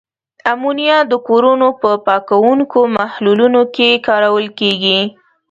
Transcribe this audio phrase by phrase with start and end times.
[0.51, 4.99] امونیا د کورونو په پاکوونکو محلولونو کې کارول کیږي.